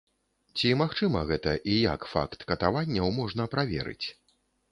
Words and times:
Ці 0.59 0.69
магчыма 0.81 1.19
гэта 1.31 1.51
і 1.75 1.75
як 1.93 2.07
факт 2.15 2.47
катаванняў 2.51 3.07
можна 3.21 3.47
праверыць? 3.55 4.07